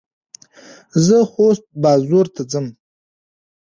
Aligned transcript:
زه 1.05 1.17
خوست 1.31 1.65
بازور 1.81 2.25
ته 2.35 2.41
څم. 2.51 2.65